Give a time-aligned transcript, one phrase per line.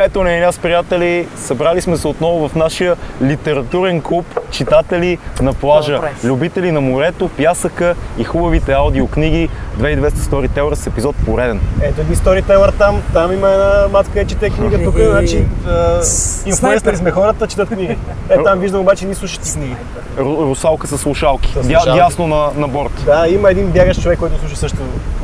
[0.00, 6.00] Ето не, нас, приятели, събрали сме се отново в нашия литературен клуб читатели на плажа,
[6.24, 9.48] любители на морето, пясъка и хубавите аудиокниги
[9.78, 11.60] 2200 Storyteller с епизод пореден.
[11.82, 15.44] Ето един сторителър там, там има една матка, чете книга, тук, Е, значи
[16.02, 16.46] снайпер.
[16.46, 17.96] инфлуенсъри сме хората, четат книги.
[18.28, 19.76] Е, там виждам обаче ни слушащи книги.
[20.18, 21.54] Ру- Русалка с слушалки,
[21.86, 23.02] дясно на, на борт.
[23.06, 24.78] Да, има един бягащ човек, който слуша също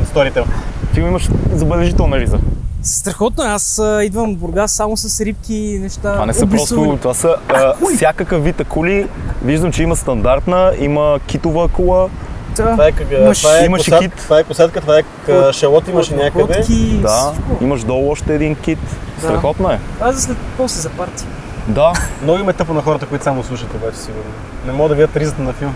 [0.05, 0.45] сторител.
[0.93, 2.39] Филм имаш забележителна риза.
[2.85, 6.13] Страхотно е, аз а, идвам в Бургас само с рибки и неща.
[6.13, 6.87] Това не са обрисувани.
[6.89, 9.09] просто, това са а, всякакъв вид акули.
[9.43, 12.09] Виждам, че има стандартна, има китова акула,
[12.57, 12.63] Да.
[12.63, 14.13] Това е, как, Имаш- това е, имаше посад, кит.
[14.17, 16.55] това е посадка, това е кашалот имаше някъде.
[16.55, 17.65] Котки, да, всичко.
[17.65, 18.79] имаш долу още един кит.
[19.15, 19.21] Да.
[19.21, 19.81] Страхотно е.
[20.01, 21.25] Аз за след после за парти.
[21.69, 24.31] Да, Много им е тъпо на хората, които само слушат обаче сигурно.
[24.67, 25.75] Не могат да видят ризата на филм.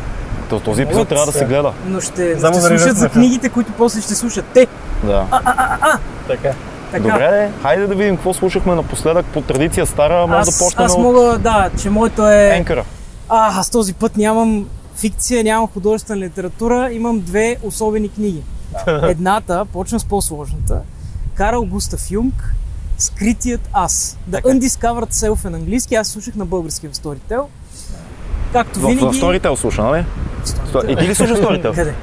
[0.51, 1.73] то- този епизод Могат трябва да се гледа.
[1.87, 4.67] Но ще, Само ще да слушат за книгите, които после ще слушат те.
[5.05, 5.25] Да.
[6.29, 6.49] Така.
[6.91, 7.03] Така.
[7.03, 10.27] Добре, де, хайде да видим какво слушахме напоследък по традиция стара.
[10.27, 12.51] Може аз, да почнем аз от мога, да, че моето е...
[12.57, 12.85] Енкъра.
[13.29, 18.43] А, аз този път нямам фикция, нямам художествена литература, имам две особени книги.
[18.87, 20.81] Едната, почвам с по-сложната,
[21.35, 22.55] Карл Густав Юнг,
[22.99, 24.19] Скритият аз.
[24.31, 24.49] The Така.
[24.49, 27.43] Undiscovered Self е на английски, аз слушах на български в Storytel.
[28.53, 29.19] Както В, винаги...
[29.19, 30.05] в Storytel слуша, нали?
[30.49, 30.93] Storytel.
[30.93, 31.75] И ти ли слушаш Storytel?
[31.75, 31.95] Къде?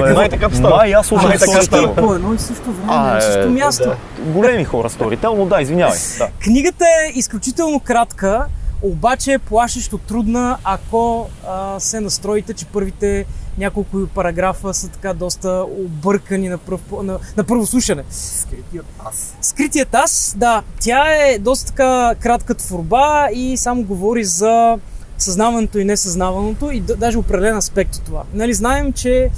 [0.00, 0.76] Май- Май така става.
[0.76, 1.94] Май аз слушам така става.
[1.94, 3.84] По едно и също време, А, на е, място.
[3.84, 3.96] да.
[4.32, 5.98] Големи хора Storytel, но да, извинявай.
[6.18, 6.28] Да.
[6.40, 8.44] Книгата е изключително кратка,
[8.82, 13.24] обаче е плашещо трудна, ако а, се настроите, че първите
[13.58, 18.02] няколко параграфа са така доста объркани на, пръв, на, на първо слушане.
[18.10, 19.34] Скритият аз.
[19.42, 24.78] Скритият аз, да, тя е доста така кратка творба и само говори за
[25.18, 28.22] съзнаването и несъзнаваното и даже определен аспект от това.
[28.34, 29.28] Нали, знаем, че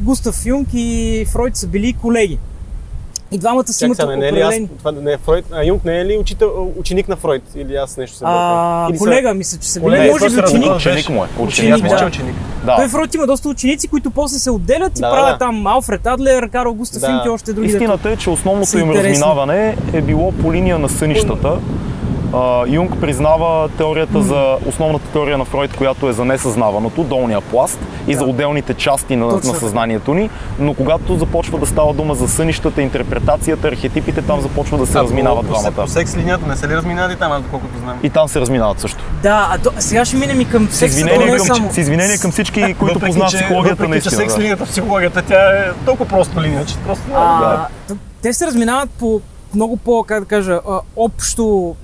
[0.00, 2.38] Густав Юнг и Фройд са били колеги.
[3.32, 4.68] И двамата си имат не е ли аз, определени...
[4.78, 7.42] това не е Фройд, а Юнг не е ли учител, ученик на Фройд?
[7.56, 8.86] Или аз нещо съм А?
[8.90, 10.74] Или са- колега, мисля, че са били, Колега, може би ученик.
[10.76, 11.28] Ученик му е.
[11.38, 11.98] Ученик, Ученик, да.
[11.98, 12.34] че ученик.
[12.64, 12.76] Да.
[12.76, 15.38] Той Фройд има доста ученици, които после се отделят и Да, правят да.
[15.38, 17.10] там Алфред Адлер, Карл Густав Да.
[17.10, 17.68] Юнг и още други.
[17.68, 21.58] Истината е, че основното са им разминаване е било по линия на сънищата.
[22.66, 28.14] Юнг признава теорията за основната теория на Фройд, която е за несъзнаваното, долния пласт и
[28.14, 32.82] за отделните части на, на съзнанието ни, но когато започва да става дума за сънищата,
[32.82, 35.72] интерпретацията, архетипите, там започва да се А, разминават двамата.
[35.72, 37.98] По секс линията не се ли разминават и там, аз доколкото знам?
[38.02, 39.04] И там се разминават също.
[39.22, 41.46] Да, а то, сега ще минем и към С секса, то извинение, не е към,
[41.46, 41.72] само.
[41.72, 44.16] с извинение към всички, които познават че- психологията че наистина.
[44.16, 44.40] секс да.
[44.40, 47.14] линията в психологията, тя е толкова просто линия, че просто да...
[47.16, 49.20] А, т- те се разминават по
[49.56, 50.60] много по, как да кажа,
[50.96, 51.76] общо,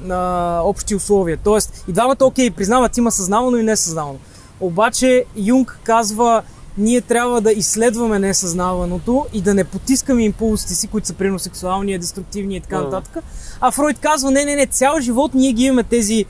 [0.63, 1.39] общи условия.
[1.45, 4.19] Тоест, и двамата, окей, признават, има съзнавано и несъзнавано.
[4.61, 6.43] Обаче Юнг казва,
[6.79, 11.99] ние трябва да изследваме несъзнаваното и да не потискаме импулсите си, които са примерно сексуални,
[11.99, 12.85] деструктивни и така Мгм.
[12.85, 13.25] нататък.
[13.61, 16.25] А Фройд казва, не, не, не, цял живот ние ги имаме тези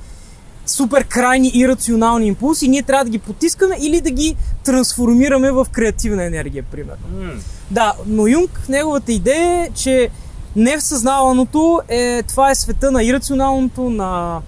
[0.67, 6.25] супер крайни ирационални импулси, ние трябва да ги потискаме или да ги трансформираме в креативна
[6.25, 7.03] енергия, примерно.
[7.71, 10.09] Да, но Юнг, неговата идея е, че
[10.57, 14.41] несъзнаваното е, това е света на ирационалното, на,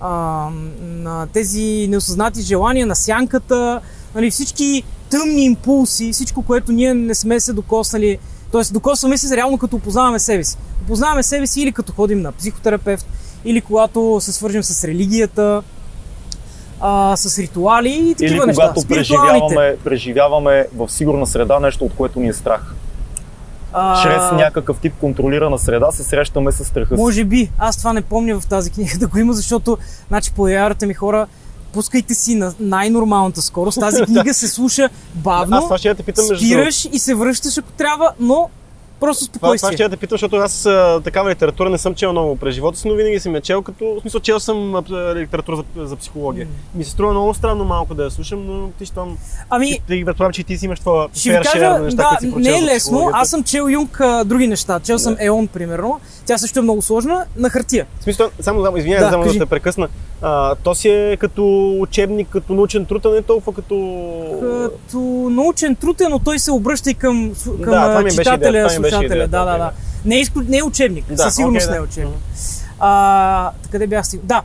[0.00, 0.48] а,
[0.80, 3.80] на тези неосъзнати желания, на сянката,
[4.14, 8.18] нали, всички тъмни импулси, всичко, което ние не сме се докоснали.
[8.52, 10.56] Тоест, докосваме се реално като опознаваме себе си.
[10.84, 13.06] Опознаваме себе си или като ходим на психотерапевт,
[13.44, 15.62] или когато се свържем с религията,
[16.80, 18.62] а, с ритуали и такива Или неща.
[18.62, 19.54] когато Спиритуалните.
[19.54, 22.74] преживяваме, преживяваме в сигурна среда нещо, от което ни е страх.
[23.72, 27.00] А, Чрез някакъв тип контролирана среда се срещаме с страха си.
[27.00, 27.50] Може би.
[27.58, 29.78] Аз това не помня в тази книга да го има, защото,
[30.08, 31.26] значи, появявате ми хора,
[31.72, 33.80] пускайте си на най-нормалната скорост.
[33.80, 37.14] Тази книга се слуша бавно, Аз това ще я те питам между спираш и се
[37.14, 38.48] връщаш ако трябва, но
[39.02, 39.76] просто Това, това спокойствие.
[39.76, 42.78] ще я те питам, защото аз а, такава литература не съм чел много през живота
[42.78, 44.82] си, но винаги съм я чел, като, в смисъл, чел съм
[45.14, 46.48] литература за, за психология.
[46.74, 49.18] Ми се струва много странно малко да я слушам, но ти щом...
[49.50, 52.58] Ами, Ти, предполагам, че ти си имаш това ще ви кажа, на неща, да, не
[52.58, 53.10] е лесно.
[53.12, 54.80] Аз съм чел Юнг а, други неща.
[54.80, 56.00] Чел съм Еон, примерно.
[56.26, 57.86] Тя също е много сложна, на хартия.
[58.00, 59.88] В смисъл, само да, извинявай, Да, да, само да те прекъсна.
[60.22, 63.74] А, то си е като учебник, като научен труд, а не толкова като...
[64.62, 64.98] Като
[65.30, 69.44] научен труд е, но той се обръща и към, към Да, това читателя, идеята, Да,
[69.44, 69.70] да, да.
[70.04, 70.42] Не е, изклю...
[70.48, 71.04] не е учебник.
[71.08, 72.18] Да, Със сигурност окей, не е учебник.
[72.78, 74.26] А, къде бях стигнал?
[74.26, 74.42] Да.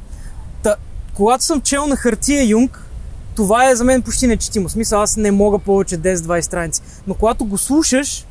[0.63, 0.75] Та,
[1.13, 2.83] когато съм чел на хартия Юнг,
[3.35, 4.69] това е за мен почти нечетимо.
[4.69, 6.81] Смисъл, аз не мога повече 10-20 страници.
[7.07, 8.25] Но когато го слушаш,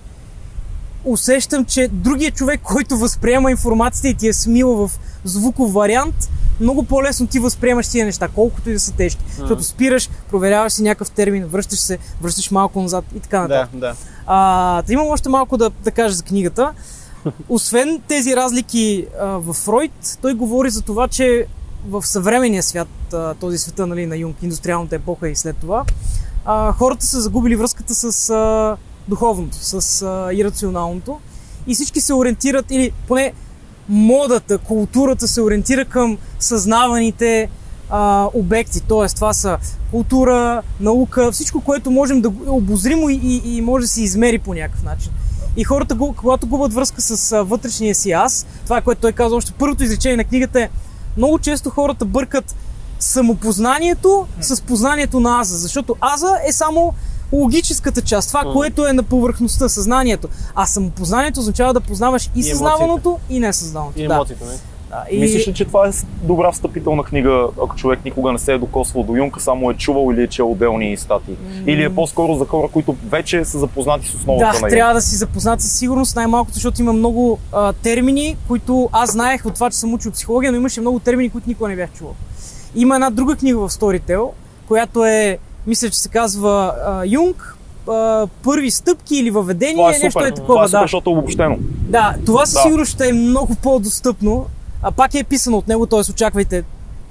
[1.04, 6.14] усещам, че другия човек, който възприема информацията и ти е смила в звуков вариант,
[6.60, 9.24] много по-лесно ти възприемаш тия неща, колкото и да са тежки.
[9.36, 13.70] Защото спираш, проверяваш си някакъв термин, връщаш се, връщаш малко назад и така нататък.
[13.72, 13.94] Да, да.
[14.26, 16.72] А, да имам още малко да, да кажа за книгата.
[17.48, 21.46] освен тези разлики а, в Фройд, той говори за това, че
[21.88, 25.84] в съвременния свят, а, този света нали, на Юнг, индустриалната епоха и след това,
[26.44, 28.76] а, хората са загубили връзката с а,
[29.08, 31.20] духовното, с а, ирационалното
[31.66, 33.32] и всички се ориентират, или поне
[33.88, 37.48] модата, културата се ориентира към съзнаваните
[37.90, 38.80] а, обекти.
[38.80, 39.58] Тоест, това са
[39.90, 44.82] култура, наука, всичко, което можем да обозримо и, и, може да се измери по някакъв
[44.82, 45.12] начин.
[45.56, 49.52] И хората, когато губят връзка с а, вътрешния си аз, това което той каза още
[49.52, 50.68] първото изречение на книгата е,
[51.16, 52.54] много често хората бъркат
[52.98, 56.94] самопознанието с познанието на аза, защото аза е само
[57.32, 60.28] логическата част, това, което е на повърхността, съзнанието.
[60.54, 62.48] А самопознанието означава да познаваш и, емоциите.
[62.48, 64.00] съзнаваното, и несъзнаваното.
[64.00, 64.14] И да.
[64.14, 64.52] емоциите, не?
[64.90, 65.18] Да, и...
[65.18, 65.90] Мислиш ли, че това е
[66.22, 70.12] добра встъпителна книга, ако човек никога не се е докосвал до Юнка, само е чувал
[70.12, 71.36] или е чел отделни статии?
[71.66, 74.70] Или е по-скоро за хора, които вече са запознати с основата Да, на Юнг?
[74.70, 79.46] трябва да си запознат със сигурност, най-малкото, защото има много а, термини, които аз знаех
[79.46, 82.14] от това, че съм учил психология, но имаше много термини, които никога не бях чувал.
[82.74, 84.28] Има една друга книга в Storytel,
[84.68, 86.50] която е, мисля, че се казва
[86.86, 87.56] а, Юнг,
[87.88, 90.64] а, първи стъпки или въведение, Това е нещо супер, е това такова.
[90.64, 90.84] е супер, да.
[90.84, 91.56] защото е обобщено.
[91.70, 92.60] да, това със Да.
[92.60, 94.46] сигурност ще е много по-достъпно.
[94.82, 96.10] А пак е писано от него, т.е.
[96.10, 96.64] очаквайте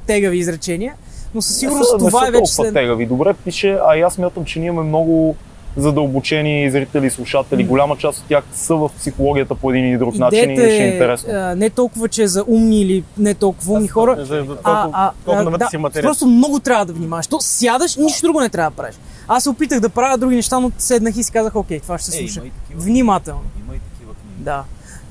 [0.07, 0.93] тегави изречения,
[1.33, 2.73] но със сигурност не това не е вече толкова след...
[2.73, 3.05] тегави.
[3.05, 5.35] Добре пише, а аз мятам, че ние имаме много
[5.77, 7.63] задълбочени зрители и слушатели.
[7.65, 10.77] Голяма част от тях са в психологията по един или друг начин и ще е
[10.77, 11.29] е интересно.
[11.31, 14.81] а, не толкова, че е за умни или не толкова умни хора, За, за, А,
[14.83, 16.03] колко, а, а, навътре да, си материал.
[16.03, 17.27] просто много трябва да внимаваш.
[17.27, 18.95] То сядаш, нищо друго не трябва да правиш.
[19.27, 22.11] Аз се опитах да правя други неща, но седнах и си казах, окей, това ще
[22.11, 22.39] се Е, слуша.
[22.39, 22.81] има и такива.
[22.81, 23.41] Внимателно.
[23.59, 24.35] Има и такива книги.
[24.37, 24.63] Да.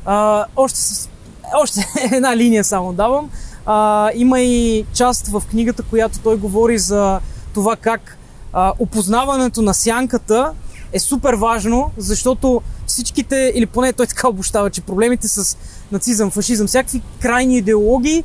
[0.04, 0.78] А, още,
[1.56, 1.80] още
[2.12, 3.30] една линия само давам.
[3.66, 7.20] А, има и част в книгата, която той говори за
[7.54, 8.18] това как
[8.54, 10.52] а, опознаването на сянката
[10.92, 15.56] е супер важно, защото всичките, или поне той така обощава, че проблемите с
[15.92, 18.24] нацизъм, фашизъм, всякакви крайни идеологии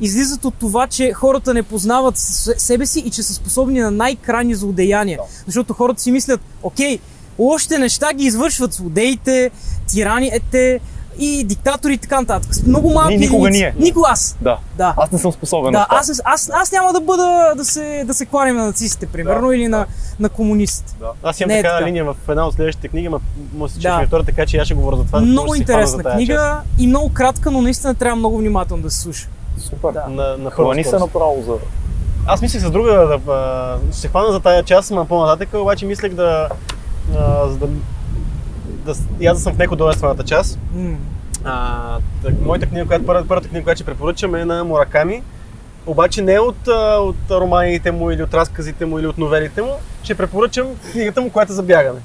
[0.00, 2.14] излизат от това, че хората не познават
[2.58, 5.20] себе си и че са способни на най-крайни злодеяния.
[5.46, 6.98] Защото хората си мислят, окей,
[7.38, 9.50] лошите неща ги извършват злодеите,
[9.86, 10.80] тираните
[11.18, 12.50] и диктатори и така нататък.
[12.66, 13.74] Много малки Ние никога ние.
[13.78, 14.36] Никога аз.
[14.40, 14.58] Да.
[14.76, 14.94] Да.
[14.96, 18.26] Аз не съм способен Да, аз, аз, аз няма да бъда да се, да се
[18.26, 19.86] кланям на нацистите, примерно, Да, или на,
[20.20, 20.94] на комунистите.
[21.22, 21.86] Аз имам Не е така.
[21.86, 23.20] линия в една от следващите книги, ма
[23.54, 23.98] може да се Да.
[23.98, 25.20] ми втора, така че аз ще говоря за това.
[25.20, 26.80] много да за интересна книга част.
[26.82, 29.28] и много кратка, но наистина трябва много внимателно да се слуша.
[29.58, 29.92] Супер.
[29.92, 30.04] Да.
[30.08, 31.52] На, на Хвани се направо за...
[32.26, 35.86] Аз мислех с друга да а, ще се хвана за тая част, ма по-нататък, обаче
[35.86, 36.48] мислех да,
[37.12, 37.66] за да,
[38.88, 40.58] да, и аз да съм в некодойствената част.
[40.74, 40.96] М.
[41.44, 45.22] А, так, моята книга, която, първата, първата книга, която ще препоръчам е на Мураками.
[45.86, 46.68] Обаче не от,
[46.98, 49.72] от романите му или от разказите му или от новелите му.
[50.02, 52.00] Ще препоръчам книгата му, която е за бягане.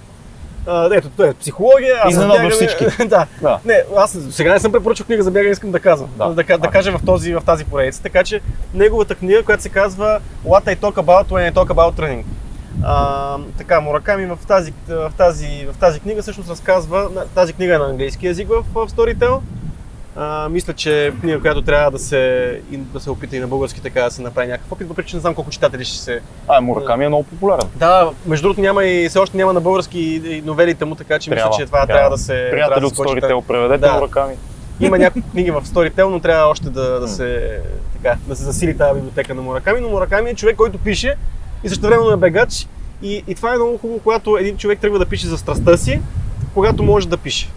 [0.67, 1.95] А, ето, той е психология.
[2.03, 2.85] Аз бягане- всички.
[3.07, 3.25] да.
[3.41, 3.59] Да.
[3.65, 6.09] Не, аз сега не съм препоръчал книга за бягане, искам да казвам.
[6.17, 6.25] Да.
[6.25, 8.01] Да, да, да кажа в, този, в тази поредица.
[8.01, 8.41] Така че
[8.73, 12.23] неговата книга, която се казва What I Talk About When I Talk About Running.
[12.83, 17.77] А, така, Мураками в тази, в, тази, в тази книга всъщност разказва, тази книга е
[17.77, 19.39] на английски язик в, в Storytel.
[20.15, 23.81] А, мисля, че е книга, която трябва да се, да се опита и на български
[23.81, 26.21] така да се направи някакъв опит, въпреки че не знам колко читатели ще се...
[26.47, 27.67] А, Мураками е много популярен.
[27.75, 31.29] Да, между другото няма и все още няма на български и, новелите му, така че
[31.29, 32.33] мисля, че това трябва, да се...
[32.33, 32.93] трябва Приятели да от.
[32.93, 33.93] Storytel, преведете Да.
[33.93, 34.33] Мураками.
[34.79, 37.59] Има няколко книги в Storytel, но трябва още да, да, се,
[37.93, 39.79] така, да се засили тази библиотека на Мураками.
[39.81, 41.15] Но Мураками е човек, който пише
[41.63, 42.67] и също времено е бегач.
[43.01, 45.99] И, и това е много хубаво, когато един човек тръгва да пише за страстта си,
[46.53, 47.49] когато може да пише.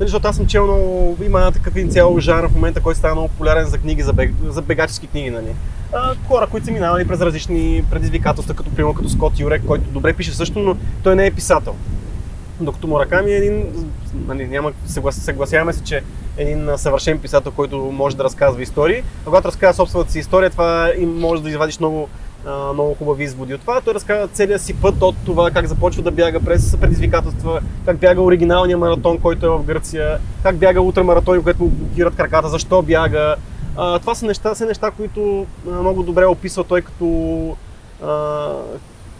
[0.00, 2.98] Нали, защото аз съм чел много, има една такъв един цял жанр в момента, който
[2.98, 5.30] става много популярен за книги, за, бег, за бегачески книги.
[5.30, 5.54] Нали.
[5.92, 10.12] А, хора, които са минавали през различни предизвикателства, като примерно като Скот Юрек, който добре
[10.12, 11.74] пише също, но той не е писател.
[12.60, 13.64] Докато Мураками е един,
[14.26, 16.02] нали, няма, съглас, съгласяваме се, че
[16.36, 18.98] е един съвършен писател, който може да разказва истории.
[18.98, 22.08] А когато разказва собствената си история, това и може да извадиш много,
[22.46, 23.80] много хубави изводи от това.
[23.80, 28.22] Той разказва целият си път от това как започва да бяга през предизвикателства, как бяга
[28.22, 33.36] оригиналния маратон, който е в Гърция, как бяга ултрамаратон, което му блокират краката, защо бяга.
[33.76, 37.56] А, това са неща, са неща, които много добре описва той като
[38.04, 38.48] а,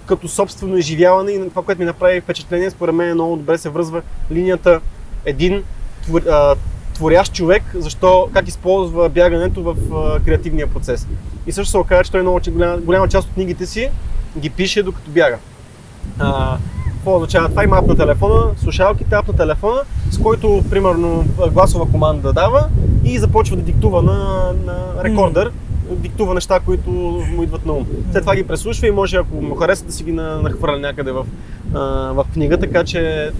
[0.06, 4.02] като собствено изживяване и това, което ми направи впечатление, според мен много добре се връзва
[4.30, 4.80] линията
[5.24, 5.64] един
[6.02, 6.54] твор, а,
[6.96, 11.06] творящ човек, защо, как използва бягането в а, креативния процес.
[11.46, 13.88] И също се оказа, че той много, че голяма, голяма част от книгите си
[14.38, 15.38] ги пише докато бяга.
[16.18, 16.56] А,
[16.92, 17.64] какво означава това?
[17.64, 22.68] Има ап на телефона, слушалките, ап на телефона, с който, примерно, гласова команда дава
[23.04, 25.52] и започва да диктува на, на рекордър,
[25.90, 27.86] диктува неща, които му идват на ум.
[28.12, 31.12] След това ги преслушва и може, ако му хареса, да си ги на- нахвърля някъде
[31.12, 31.26] в,
[31.74, 31.80] а,
[32.12, 33.30] в книга, така че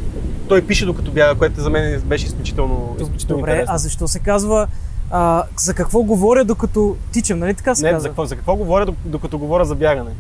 [0.47, 3.75] той пише докато бяга, което за мен беше изключително, изключително Добре, интересно.
[3.75, 4.67] а защо се казва
[5.11, 8.01] а, за какво говоря докато тичам, нали така се Не, казва?
[8.01, 10.11] за какво, за какво говоря, док- докато говоря за бягане?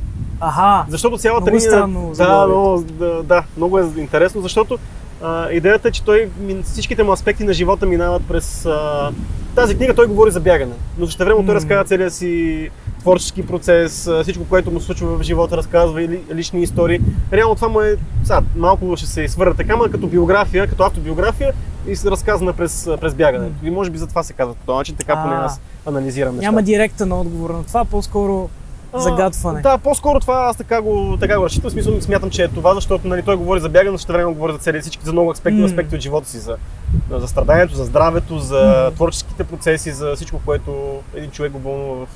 [0.40, 1.70] Аха, Защото цялата Много линия...
[1.70, 4.78] странно да, много, да, да, много е интересно, защото
[5.22, 6.30] а, идеята е, че той,
[6.64, 8.66] всичките му аспекти на живота минават през...
[8.66, 9.10] А,
[9.54, 12.70] тази книга той говори за бягане, но също време той разказва целия си
[13.06, 17.00] творчески процес, всичко, което му случва в живота, разказва и ли- лични истории.
[17.32, 21.52] Реално това му е, сега, малко ще се извърна така, но като биография, като автобиография
[21.86, 23.66] и се разказана през, през бягането.
[23.66, 26.46] И може би за това се казва по този начин, така поне аз анализирам нещата.
[26.46, 28.48] няма директен отговор на това, по-скоро
[28.94, 29.60] загадване.
[29.60, 31.70] Да, по-скоро това аз така го, така го разчитам.
[31.70, 34.52] Смисъл смятам, че е това, защото нали, той говори за бягане, но също време говори
[34.52, 35.66] за цели всички, за много аспекти, М.
[35.66, 36.56] аспекти от живота си, за,
[37.10, 40.72] за страданието, за здравето, за творческите процеси, за всичко, което
[41.14, 42.08] един човек го вълнува в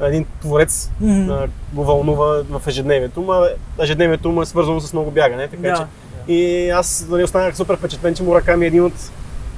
[0.00, 1.30] един творец Мгм.
[1.30, 3.48] а, го вълнува в ежедневието му, а
[3.80, 5.76] ежедневието му е свързано с много бягане, така Да.
[5.76, 5.82] че
[6.28, 8.92] и аз нали, останах супер впечатлен, че Мураками е един от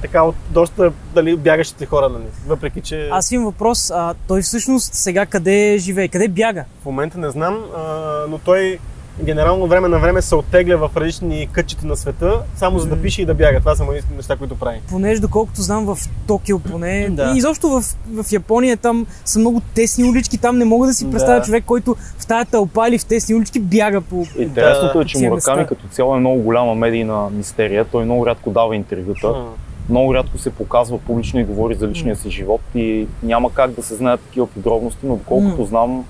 [0.01, 2.23] така от доста дали, бягащите хора, нали.
[2.47, 6.65] въпреки че Аз имам въпрос, а, той всъщност сега къде живее, къде бяга?
[6.81, 7.81] В момента не знам, а,
[8.29, 8.79] но той
[9.23, 13.21] генерално време на време се оттегля в различни кътчета на света, само за да пише
[13.21, 13.59] и да бяга.
[13.59, 14.81] Това са мои неща, които прави.
[14.89, 15.97] Понеже доколкото знам в
[16.27, 17.31] Токио поне, Да.
[17.35, 17.83] и изобщо в,
[18.23, 21.11] в Япония там са много тесни улички, там не мога да си Да.
[21.11, 24.25] представя човек, който в тая тълпа или в тесни улички бяга по...
[24.37, 27.85] Интересното Да, е, че Мураками като цяло е много голяма медийна мистерия.
[27.85, 29.27] Той много рядко дава интервюта.
[29.27, 29.43] А,
[29.89, 33.83] много рядко се показва публично и говори за личния си живот и няма как да
[33.83, 36.05] се знаят такива подробности, но доколкото знам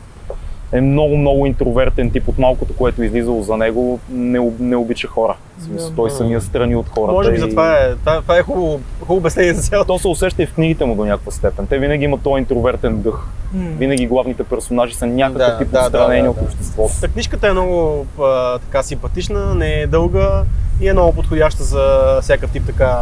[0.71, 5.07] е много, много интровертен тип от малкото, което е излизало за него, не, не обича
[5.07, 5.36] хора.
[5.59, 7.13] В смисъл, той самия страни от хората.
[7.13, 9.93] Може би за това е, това, това е хубаво, хубаво обяснение за цялото.
[9.93, 11.67] То се усеща и в книгите му до някаква степен.
[11.67, 13.27] Те винаги имат този интровертен дъх.
[13.53, 13.69] М.
[13.77, 16.43] Винаги главните персонажи са някакъв Да, тип да, отстранени да, от да.
[16.43, 16.93] обществото.
[17.01, 20.43] Та книжката е много а, така симпатична, не е дълга
[20.81, 22.97] и е много подходяща за всякакъв тип така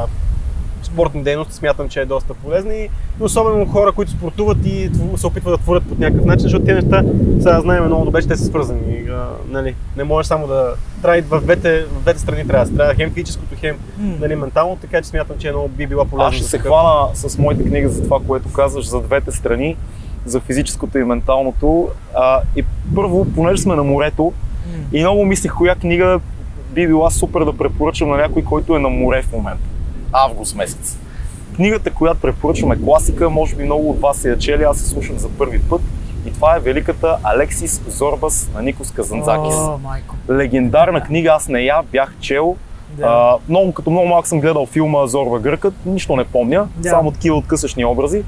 [0.96, 1.54] спортни дейности.
[1.54, 5.84] Смятам, че е доста полезна и особено хора, които спортуват и се опитват да творят
[5.84, 7.04] по някакъв начин, защото тези неща,
[7.42, 8.82] сега знаем много добре, че те са свързани.
[8.88, 10.74] И, а, нали, не можеш само да...
[11.02, 12.78] Трябва и в двете, в двете страни трябва да се.
[12.78, 16.30] Трябва хем физическото, хем нали, ментално, така че смятам, че е много би била полезна.
[16.30, 19.75] Аз ще се такъв- хвана с моята книга за това, което казваш за двете страни,
[20.25, 21.88] за физическото и менталното.
[22.16, 22.64] А, и
[22.96, 24.34] първо, понеже сме на морето,
[24.92, 26.20] и много мислих коя книга
[26.70, 29.64] би била супер да препоръчам на някой, който е на море в момента.
[30.15, 30.98] Август месец.
[31.55, 35.17] Книгата, която препоръчвам е класика, може би много от вас я чели, аз се слушам
[35.17, 35.81] за първи път.
[36.25, 39.55] И това е великата Алексис Зорбас на Никос Казанзакис.
[39.55, 39.79] О.
[40.29, 42.55] Легендарна книга, аз не я бях чел.
[42.98, 43.05] Да.
[43.05, 46.89] А, много, като много малък съм гледал филма Зорба Гъркът, нищо не помня, Да.
[46.89, 48.24] само такива откъсъчни образи,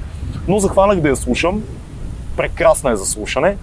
[0.48, 1.62] но захванах да я слушам.
[2.36, 3.56] Прекрасна е за слушане.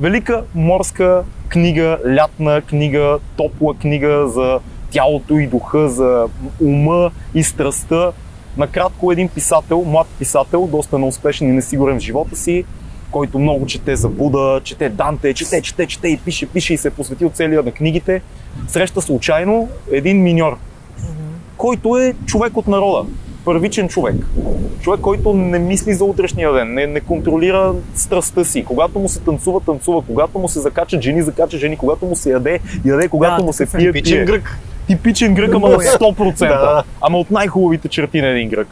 [0.00, 4.60] Велика морска книга, лятна книга, топла книга за
[4.90, 6.26] тялото и духа, за
[6.60, 8.12] ума и страстта.
[8.56, 12.64] Накратко един писател, млад писател, доста неуспешен и несигурен в живота си,
[13.10, 16.88] който много чете за Буда, чете Данте, чете, чете, чете и пише, пише и се
[16.88, 18.22] е посветил целия на книгите,
[18.68, 20.56] среща случайно един миньор,
[21.56, 23.08] който е човек от народа,
[23.44, 24.16] първичен човек.
[24.80, 28.64] Човек, който не мисли за утрешния ден, не, не контролира страстта си.
[28.64, 30.02] Когато му се танцува, танцува.
[30.02, 31.76] Когато му се закачат жени, закача жени.
[31.76, 33.08] Когато му се яде, яде.
[33.08, 34.24] Когато Да, му се пие, пие.
[34.24, 34.58] грък.
[34.90, 35.84] Типичен грък, ама на Много е.
[35.84, 36.38] 100%.
[36.48, 36.82] Да.
[37.00, 38.68] Ама от най-хубавите черти на един грък.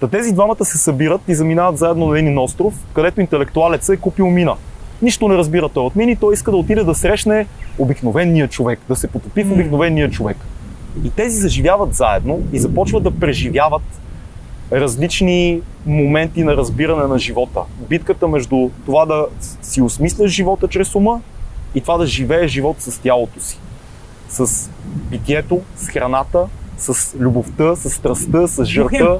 [0.00, 4.30] Та тези двамата се събират и заминават заедно на един остров, където интелектуалеца е купил
[4.30, 4.54] мина.
[5.02, 7.46] Нищо не разбира той от мини, той иска да отиде да срещне
[7.78, 10.36] обикновения човек, да се потопи в обикновения човек.
[11.04, 13.82] И тези заживяват заедно и започват да преживяват
[14.72, 17.60] различни моменти на разбиране на живота.
[17.88, 19.26] Битката между това да
[19.62, 21.20] си осмисляш живота чрез ума
[21.74, 23.58] и това да живееш живот с тялото си.
[24.32, 24.70] С
[25.10, 26.46] питието, с храната,
[26.78, 29.18] с любовта, с страстта, с жърта.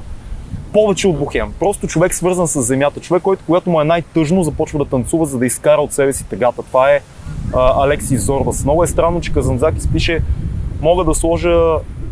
[0.73, 1.53] Повече от бухем.
[1.59, 2.99] Просто човек свързан с земята.
[2.99, 6.25] Човек, който когато му е най-тъжно, започва да танцува, за да изкара от себе си
[6.25, 6.63] тъгата.
[6.63, 7.01] Това е
[7.55, 8.63] а, Алексис Зорбас.
[8.63, 10.21] Много е странно, че Казанзакис пише
[10.81, 11.57] мога да сложа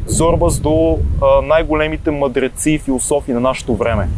[0.06, 4.10] Зорбас до а, най-големите мъдреци и философи на нашето време.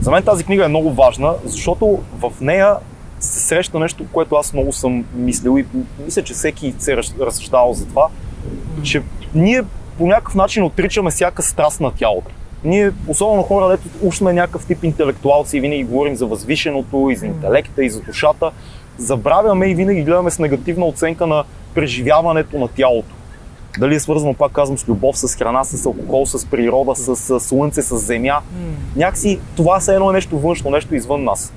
[0.00, 2.76] За мен тази книга е много важна, защото в нея
[3.20, 5.66] се среща нещо, което аз много съм мислил и
[6.04, 8.08] мисля, че всеки се е раз- разсъждавал за това,
[8.82, 9.02] че
[9.34, 9.62] ние
[9.98, 12.30] по някакъв начин отричаме всяка страст на тялото.
[12.64, 17.16] Ние, особено хора, дето уж сме някакъв тип интелектуалци и винаги говорим за възвишеното и
[17.16, 18.50] за интелекта и за душата,
[18.98, 23.14] забравяме и винаги гледаме с негативна оценка на преживяването на тялото.
[23.78, 27.40] Дали е свързано, пак казвам, с любов, с храна, с алкохол, с природа, с, с
[27.40, 28.40] слънце, с земя.
[28.96, 31.52] Някакси това все едно е нещо външно, нещо извън нас.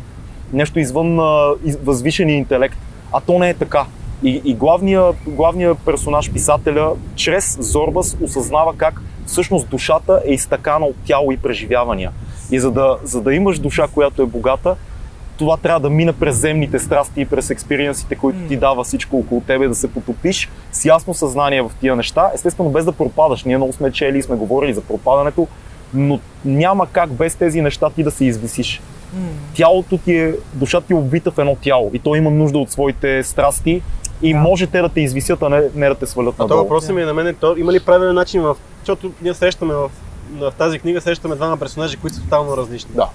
[0.54, 2.78] Нещо извън а, из, възвишения интелект.
[3.12, 3.86] А то не е така.
[4.24, 10.96] И, и главният главния персонаж, писателя, чрез Зорбас осъзнава как всъщност душата е изтъкана от
[11.06, 12.12] тяло и преживявания.
[12.52, 14.76] И за да, за да имаш душа, която е богата,
[15.38, 19.42] това трябва да мине през земните страсти и през експириенсите, които ти дава всичко около
[19.42, 23.44] тебе, да се потопиш с ясно съзнание в тия неща, естествено без да пропадаш.
[23.44, 25.48] Ние много сме чели и сме говорили за пропадането,
[25.94, 28.82] но няма как без тези неща ти да се извисиш.
[29.54, 32.72] Тялото ти е, душата ти е обвита в едно тяло и то има нужда от
[32.72, 33.82] своите страсти
[34.22, 34.40] и Да.
[34.40, 36.62] може те да те извисят, а не, не да те свалят А то надолу.
[36.62, 38.56] въпросът ми е на мен, то, има ли правилен начин в...
[38.80, 39.90] Защото ние срещаме в,
[40.32, 42.92] в тази книга срещаме двама персонажи, които са тотално различни.
[42.94, 43.10] Да.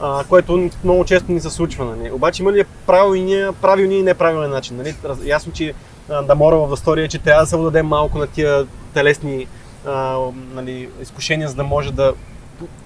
[0.00, 1.84] А, което много често ни се случва.
[1.86, 2.10] Нали?
[2.10, 4.76] Обаче има ли правилния, правилния и неправилен начин?
[4.76, 4.94] Нали?
[5.04, 5.72] Раз- Ясно, че
[6.10, 9.46] а, да мора в история, че трябва да се отдадем малко на тия телесни
[9.86, 10.16] а,
[10.54, 12.12] нали, изкушения, за да може да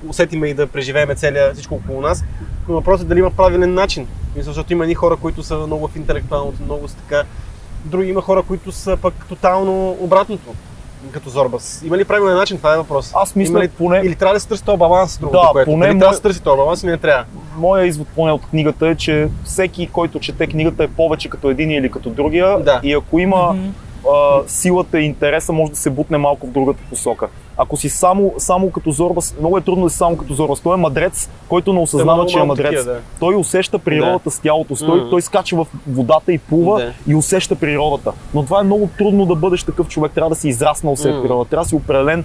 [0.09, 2.25] усетиме и да преживееме целия всичко около нас.
[2.69, 4.07] Но въпросът е дали има правилен начин.
[4.37, 7.23] Мисля, защото има едни хора, които са много в интелектуалното, много са така.
[7.85, 10.55] Други има хора, които са пък тотално обратното.
[11.13, 11.83] Като Зорбас.
[11.85, 12.57] Има ли правилен начин?
[12.57, 13.13] Това е въпрос.
[13.15, 15.71] Аз мисля, Има ли, поне- Или трябва да се търси този баланс, другото, Да, което.
[15.71, 17.25] поне Дали трябва да се търси този баланс или не трябва.
[17.57, 21.71] Моя извод поне от книгата е, че всеки, който чете книгата е повече като един
[21.71, 22.81] или като другия Да.
[22.83, 23.69] и ако има Мгм.
[24.13, 27.29] А, силата и интереса, може да се бутне малко в другата посока.
[27.57, 30.61] Ако си само, само като Зорбас, много е трудно да си само като Зорбас.
[30.61, 32.65] Той е мадрец, който не осъзнава, много че е мадрец.
[32.71, 33.01] такива, да.
[33.21, 34.87] Той усеща природата с тялото си.
[34.87, 36.93] Той, той скача в водата и плува Да.
[37.07, 38.13] и усеща природата.
[38.35, 40.13] Но това е много трудно да бъдеш такъв човек.
[40.13, 41.23] Трябва да си израснал след Мгм.
[41.23, 41.51] природата.
[41.51, 42.25] Трябва да си определен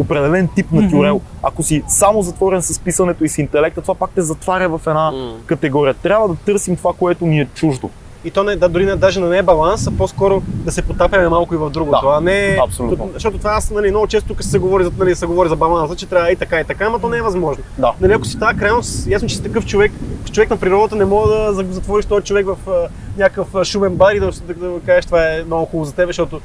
[0.00, 1.20] определен тип на тюрел.
[1.42, 5.12] Ако си само затворен с писането и с интелекта, това пак те затваря в една
[5.46, 5.94] категория.
[5.94, 7.90] Трябва да търсим това, което ни е чуждо.
[8.24, 11.28] И то не, да, дори не, даже не е баланс, а по-скоро да се потапяме
[11.28, 12.06] малко и в другото.
[12.06, 12.96] Да, а не, абсолютно.
[12.98, 15.56] То- Защото това аз нали, много често тук се говори, за, нали, се говори за
[15.56, 17.64] баланса, че трябва и така и така, ама то не е възможно.
[17.78, 17.92] Да.
[18.00, 19.92] Нали, ако си тази крайност, ясно, че си такъв човек,
[20.32, 24.12] човек на природата, не мога да за- затвориш този човек в а, някакъв шумен бар
[24.12, 26.40] и да, да, да, да кажеш това е много хубаво за теб, защото...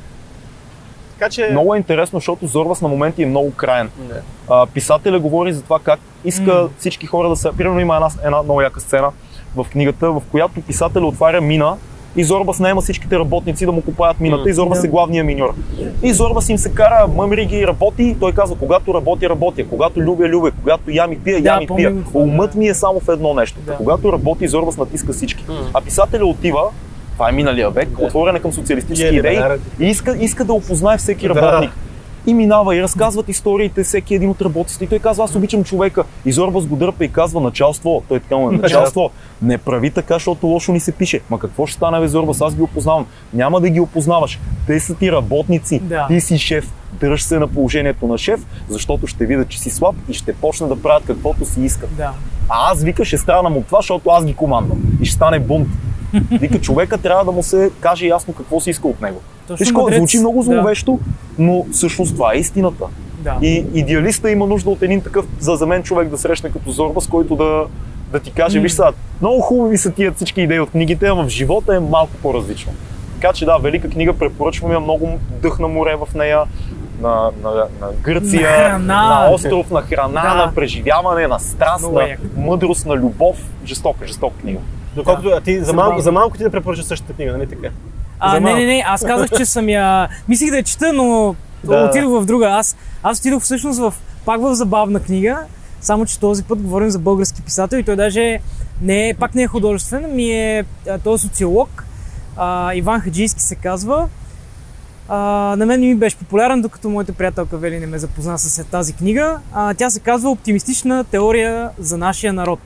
[1.14, 1.48] Така че...
[1.52, 3.90] Много е интересно, защото Зорбас на моменти е много краен.
[4.00, 4.16] Не.
[4.50, 6.70] А, писателя говори за това как иска М.
[6.78, 7.50] всички хора да се...
[7.52, 9.10] Примерно има една, една много яка сцена
[9.56, 11.76] в книгата, в която писателя отваря мина
[12.16, 15.54] и Зорбас наема всичките работници да му купаят мината и Зорбас е главния миньор.
[16.04, 19.64] И Зорбас им се кара, мъмри ги и работи и той казва, когато работя, работя,
[19.70, 21.96] когато любя, любя, когато ям и пия, ям и пия.
[22.14, 23.60] Умът ми е само в едно нещо.
[23.78, 25.46] Когато работи, Зорбас натиска всички.
[25.74, 26.62] А писателя отива,
[27.14, 28.06] това е миналия век, Да.
[28.06, 29.40] отворен е към социалистически е идеи
[29.80, 31.72] и иска, иска да опознае всеки работник.
[32.28, 34.84] И минава и разказват историите всеки един от работниците.
[34.84, 36.04] И той казва, аз обичам човека.
[36.26, 38.04] И Зорбас го дърпа и казва, началство.
[38.08, 39.12] Той така му е, началство.
[39.42, 41.20] Не прави така, защото лошо ни се пише.
[41.30, 42.42] Ма какво ще стане, бе, Зорбас?
[42.42, 43.06] Аз ги опознавам.
[43.34, 44.40] Няма да ги опознаваш.
[44.68, 45.80] Те са ти работници.
[45.80, 46.08] Да.
[46.08, 46.74] Ти си шеф.
[47.00, 50.68] Дръж се на положението на шеф, защото ще видят, че си слаб и ще почне
[50.68, 51.98] да правят каквото си искат.
[51.98, 52.12] Да.
[52.50, 54.82] А аз вика, ще странам от това, защото аз ги командвам.
[55.02, 55.68] И ще стане бунт.
[56.32, 59.22] Вика, човека трябва да му се каже ясно какво си иска от него.
[59.48, 59.98] Точно Виж, мъдрец.
[59.98, 60.44] звучи много Да.
[60.44, 61.00] зловещо,
[61.40, 62.86] но всъщност това е истината.
[63.20, 63.38] Да.
[63.42, 67.08] И идеалиста има нужда от един такъв за, за мен човек да срещне като Зорбас,
[67.08, 67.64] който да,
[68.12, 71.30] да ти каже, виж сега, много хубави са тия всички идеи от книгите, ама в
[71.30, 72.72] живота е малко по-различно.
[73.22, 75.10] Така че да, велика книга, препоръчвам я, много
[75.42, 76.40] дъх на море в нея,
[77.02, 77.10] на,
[77.44, 79.10] на, на Гърция, На храна.
[79.20, 80.34] на остров, на храна, Да.
[80.36, 82.22] на преживяване, на страст, Много на яко.
[82.38, 83.38] мъдрост, на любов.
[83.66, 84.60] Жестока, жестока книга.
[84.96, 87.68] Доколкото а ти за малко, за малко ти да препоръчаш същата книга, нали така?
[88.20, 90.10] А, не, не, не, аз казах, че съм я...
[90.28, 91.76] Мислих да я чета, но Да.
[91.84, 92.48] отидох в друга.
[92.48, 93.94] Аз, аз отидох всъщност в,
[94.26, 95.38] пак в забавна книга,
[95.82, 98.40] само че този път говорим за български писател и той даже
[98.82, 100.64] не е, пак не е художествен, ми е,
[101.04, 101.84] той е социолог,
[102.38, 104.08] а, Иван Хаджийски се казва.
[105.10, 105.18] А,
[105.58, 108.94] на мен не ми беше популярен, докато моята приятелка Вели не ме запозна с тази
[108.94, 109.40] книга.
[109.54, 112.60] А, тя се казва Оптимистична теория за нашия народ.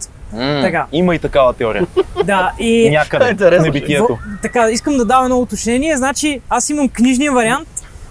[0.62, 0.86] Така.
[0.92, 1.88] Има и такава теория.
[2.26, 2.90] Да, и...
[2.92, 3.64] Някъде Интересно.
[3.64, 4.08] в небитието.
[4.08, 5.98] В- Така, искам да дам едно уточнение.
[5.98, 7.68] Значи, аз имам книжния вариант,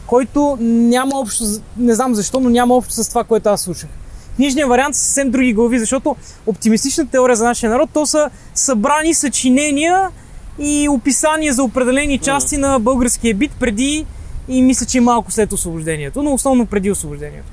[0.07, 1.45] който няма общо,
[1.77, 3.91] не знам защо, но няма общо с това, което аз слушах.
[4.37, 9.15] Книжният вариант са съвсем други глави, защото оптимистична теория за нашия народ, то са събрани
[9.15, 10.09] съчинения
[10.59, 14.07] и описания за определени части на българския бит преди
[14.49, 17.49] и мисля, че малко след освобождението, но основно преди освобождението.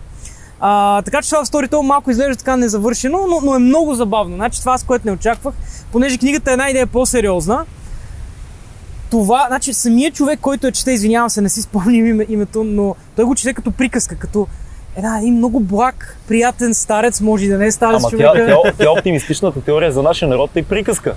[0.59, 4.35] А, така че това в Storytel малко изглежда така незавършено, но, но е много забавно.
[4.35, 5.53] Значи това, с което не очаквах,
[5.91, 7.65] понеже книгата е една идея по-сериозна,
[9.11, 12.95] това, значи самият човек, който я чете, извинявам се, не си спомням име, името, но
[13.15, 14.47] той го чете като приказка, като
[14.95, 18.45] една, един много благ, приятен старец, може и да не е старец Ама човека.
[18.47, 21.15] тя, тя, тя оптимистичната теория за нашия народ е приказка.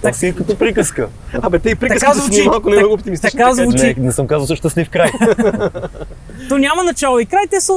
[0.00, 1.08] Това Так- си е като приказка.
[1.34, 2.42] Абе, те и приказките са звучи.
[2.42, 3.38] малко не много оптимистични.
[3.38, 3.94] така така че- звучи.
[3.98, 5.10] Не, не съм казал също щастлив край.
[6.48, 7.72] То няма начало и край, те са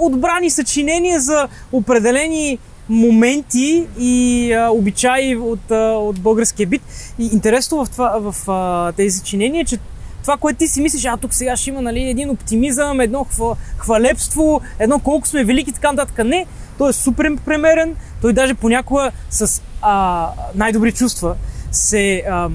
[0.00, 2.58] отбрани съчинения за определени
[2.88, 6.82] моменти и а, обичаи от, а, от българския бит.
[7.18, 9.78] И интересно в, това, в а, тези съчинения е, че
[10.22, 13.56] това, което ти си мислиш, а тук сега ще има нали, един оптимизъм, едно хва,
[13.78, 16.24] хвалебство, едно колко сме велики, така нататък.
[16.24, 16.46] Не,
[16.78, 21.34] той е супер премерен, той даже понякога с а, най-добри чувства
[21.76, 22.48] се а,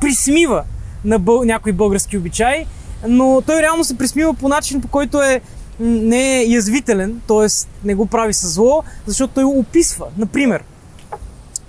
[0.00, 0.64] присмива
[1.04, 1.44] на бъл...
[1.44, 2.66] някои български обичаи,
[3.08, 5.40] но той реално се присмива по начин, по който е
[5.80, 7.46] не е язвителен, т.е.
[7.84, 10.06] не го прави със зло, защото той описва.
[10.18, 10.62] Например,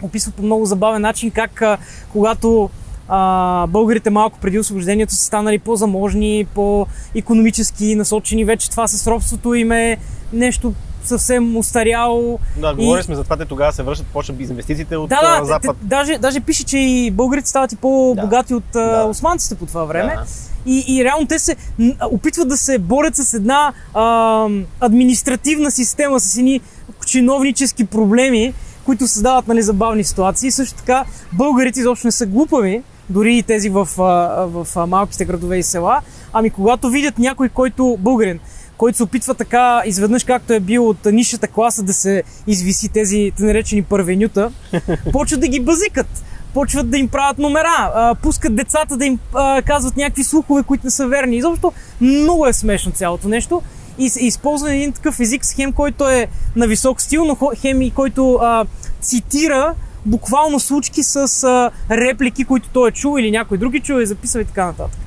[0.02, 1.78] описва по много забавен начин как а,
[2.12, 2.70] когато
[3.08, 9.72] а, българите малко преди освобождението са станали по-заможни, по-економически насочени, вече това с робството им
[9.72, 9.98] е
[10.34, 10.74] нещо
[11.08, 12.40] съвсем устаряло.
[12.58, 15.78] Да, говорили сме за това, те тогава се връщат, почват инвестициите от Да, да, Запад.
[15.80, 19.04] те- даже, даже пише, че и българите стават и по-богати от а, Да.
[19.04, 20.16] османците по това време.
[20.16, 20.24] Да.
[20.66, 21.56] И, и реално те се
[22.04, 24.48] опитват да се борят с една а,
[24.80, 26.62] административна система, с едни
[27.06, 28.54] чиновнически проблеми,
[28.86, 30.52] които създават нали, забавни ситуации.
[30.52, 35.58] Също така българите изобщо не са глупави, дори и тези в, в а, малките градове
[35.58, 36.02] и села.
[36.34, 38.40] Ами когато видят някой, който българин,
[38.78, 43.32] който се опитва така изведнъж, както е бил от нишата класа, да се извиси тези
[43.40, 44.52] наречени първенюта,
[45.12, 46.24] почват да ги базикат.
[46.54, 49.20] Почват да им правят номера, пускат децата да им
[49.66, 51.38] казват някакви слухове, които не са верни.
[51.38, 53.62] Изобщо много е смешно цялото нещо.
[53.98, 57.82] И с- използван един такъв език с хем, който е на висок стил, но хем
[57.82, 58.66] и който а,
[59.02, 59.74] цитира
[60.06, 64.42] буквално случки с а, реплики, които той е чул или някой други чул и записва
[64.42, 65.00] и така нататък.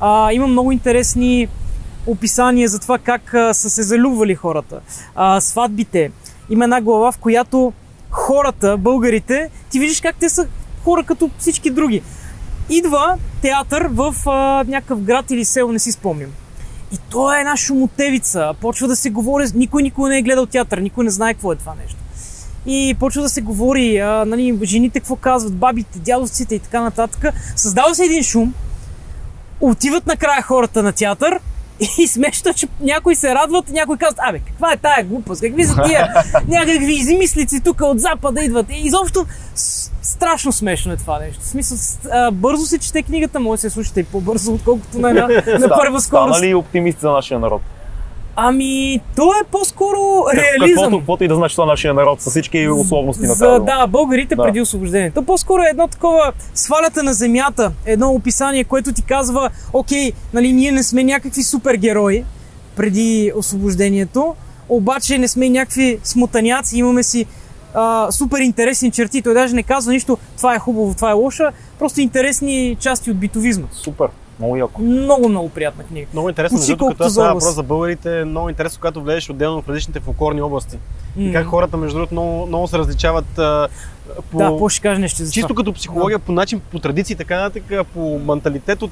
[0.00, 1.48] А, има много интересни
[2.08, 4.80] описания за това как а, са се залюбвали хората.
[5.14, 6.10] А, сватбите.
[6.50, 7.72] Има една глава, в която
[8.10, 10.46] хората, българите, ти виждаш как те са
[10.84, 12.02] хора като всички други.
[12.70, 16.30] Идва театър в а, някакъв град или село, не си спомням.
[16.92, 18.54] И то е една шумотевица.
[18.60, 21.56] Почва да се говори, никой никой не е гледал театър, никой не знае какво е
[21.56, 21.96] това нещо.
[22.66, 27.34] И почва да се говори, а, нали, жените какво казват, бабите, дядовците и така нататък.
[27.56, 28.54] Създава се един шум,
[29.60, 31.40] отиват накрая хората на театър
[31.98, 35.82] и смешно, че някои се радват, някои казват, абе, каква е тая глупост, какви са
[35.86, 36.14] тия
[36.48, 38.66] някакви измислици тук от запада идват.
[38.70, 39.26] И изобщо
[40.02, 41.40] страшно смешно е това нещо.
[41.40, 41.78] В смисъл,
[42.12, 45.68] а, бързо се чете книгата, може да се слушате и по-бързо, отколкото на, на, на
[45.68, 46.36] първа скорост.
[46.36, 47.62] Стана ли оптимист за нашия народ?
[48.40, 50.82] Ами, то е по-скоро реализъм.
[50.84, 54.36] Каквото, каквото и да значи това нашия народ, с всички условности на тази да, българите
[54.36, 54.42] Да.
[54.42, 55.22] преди освобождението.
[55.22, 60.72] По-скоро е едно такова свалята на земята, едно описание, което ти казва, окей, нали, ние
[60.72, 62.24] не сме някакви супергерои
[62.76, 64.34] преди освобождението,
[64.68, 67.26] обаче не сме някакви смотаняци, имаме си
[67.74, 69.22] а, супер интересни черти.
[69.22, 71.44] Той даже не казва нищо, това е хубаво, това е лошо,
[71.78, 73.66] просто интересни части от битовизма.
[73.72, 74.82] Супер, много яко.
[74.82, 76.06] Много, много приятна книга.
[76.12, 79.68] Много интересно, защото като става въпрос за българите, е много интересно, когато влезеш отделно в
[79.68, 80.78] различните фолклорни области.
[81.18, 83.40] И как хората, между другото, много, много се различават
[84.30, 84.38] по...
[84.38, 85.56] Да, какво ще кажеш нещо за Чисто това?
[85.56, 88.90] като психология, по начин, по традиции, така нататък, по менталитет от,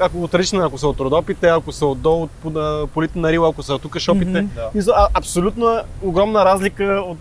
[0.00, 3.48] ако от различна, ако са от Родопите, ако са отдолу от по- полите на Рила,
[3.48, 4.42] ако са тук шопите.
[4.42, 4.50] Мгм.
[4.74, 4.92] Да.
[4.96, 7.18] А, абсолютно огромна разлика от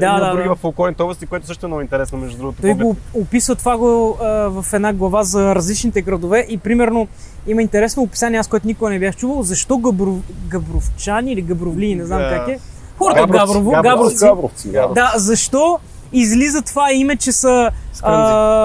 [0.00, 0.54] да, от други да.
[0.54, 2.60] в фолклорните области, което също е много интересно, между другото.
[2.62, 2.86] Той поглед.
[2.86, 7.08] го описва това го а, в една глава за различните градове и примерно
[7.46, 10.16] има интересно описание, аз което никога не бях чувал, защо габров,
[10.48, 12.28] габровчани или габровли, не знам Да.
[12.28, 12.58] как е.
[12.98, 14.16] Хората от Габровци, Габрово, Габровци.
[14.16, 14.24] Габровци.
[14.70, 14.88] Габровци, да.
[14.94, 15.78] Да, защо
[16.16, 17.70] излиза това име, че са
[18.02, 18.12] а,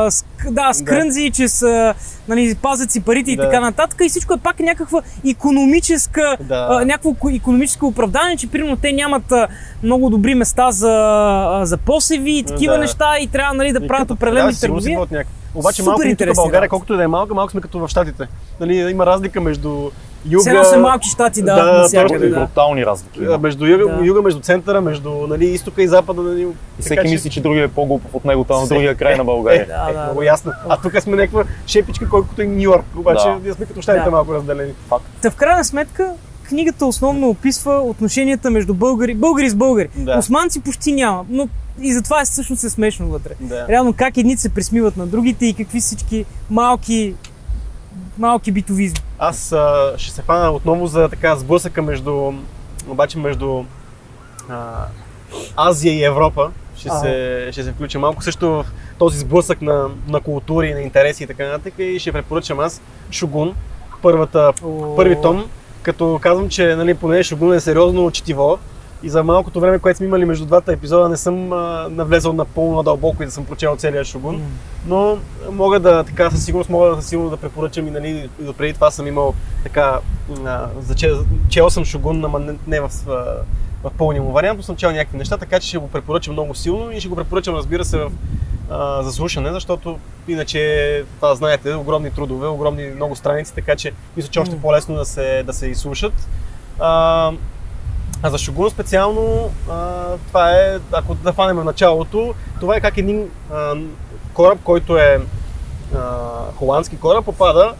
[0.03, 1.93] ск- да, скрънзи, че са,
[2.27, 3.43] нали, пазят си парите и Да.
[3.43, 6.67] така нататък и всичко е пак някаква економическа, Да.
[6.71, 9.47] а, някакво ко- економическо оправдание, че примерно те нямат а,
[9.83, 10.91] много добри места за,
[11.51, 12.79] а, за посеви и такива Да.
[12.79, 14.99] неща и трябва нали, да И правят определени търговия.
[15.55, 17.87] Обаче Супер малко тук в България, колкото и да е малка, малко сме като в
[17.87, 18.27] Щатите.
[18.59, 19.89] Нали, има разлика между
[20.25, 20.41] юга...
[20.43, 22.35] Все са малки щати, да, Да, навсякъде, да.
[22.35, 23.19] Брутални разлики.
[23.19, 23.37] а, има.
[23.37, 24.05] между юга, Да.
[24.05, 26.21] юга, между центъра, между нали, изтока и запада.
[26.21, 26.47] Нали, И
[26.79, 28.73] всеки че- мисли, че другия е по-глупав от него, там на Всеки.
[28.73, 29.65] другия край на Е, България.
[29.67, 30.25] Да, е, да, много да.
[30.25, 30.51] ясно.
[30.69, 32.85] А тук сме някаква шепичка, колкото и Нью Йорк.
[32.97, 33.39] Обаче Да.
[33.43, 34.11] ние сме като щатите Да.
[34.11, 34.71] малко разделени.
[35.21, 39.89] Та в крайна сметка, книгата основно описва отношенията между българи, българи с българи.
[39.95, 40.17] Да.
[40.17, 41.49] Османци почти няма, но
[41.81, 43.31] и затова е всъщност е смешно вътре.
[43.39, 43.65] Да.
[43.69, 47.15] Реално как едните се присмиват на другите и какви всички малки,
[48.17, 48.99] малки битовизми.
[49.23, 52.33] Аз а, ще се фана отново за така сблъсъка между,
[52.87, 53.63] обаче между
[54.49, 54.85] а,
[55.55, 56.51] Азия и Европа.
[56.77, 56.99] Ще А.
[56.99, 58.65] се, ще се включа малко също в
[58.99, 61.73] този сблъсък на, на култури, на интереси и така нататък.
[61.79, 62.81] И ще препоръчам аз
[63.11, 63.55] Шугун,
[64.01, 64.95] първата, О.
[64.95, 65.49] първи том,
[65.81, 68.59] като казвам, че нали, поне Шугун е сериозно четиво.
[69.03, 72.75] И за малкото време, което сме имали между двата епизода, не съм а, навлезал напълно
[72.75, 74.35] надълбоко и да съм прочел целия Шугун.
[74.35, 74.41] М.
[74.87, 75.17] Но
[75.51, 78.91] мога да, така със сигурност мога да, сигурно да препоръчам и нали, и допреди това
[78.91, 79.33] съм имал
[79.63, 79.99] така,
[80.45, 81.13] а, за че,
[81.49, 83.11] чел съм Шогун, ама не, не в, а,
[83.83, 86.55] в пълния му вариант, но съм чел някакви неща, така че ще го препоръчам много
[86.55, 88.11] силно и ще го препоръчам разбира се в
[88.69, 94.29] а, за слушане, защото иначе, това знаете, огромни трудове, огромни много страници, така че мисля,
[94.29, 96.13] че още по-лесно да се, да се изслушат.
[96.79, 97.31] А,
[98.23, 103.29] а за Шогун специално, а, това е, ако да фанем началото, това е как един
[103.53, 103.73] а,
[104.33, 105.21] кораб, който е
[105.95, 105.99] а,
[106.55, 107.73] холандски кораб, попада